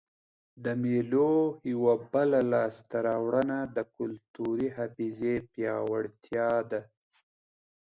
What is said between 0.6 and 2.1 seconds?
د مېلو یوه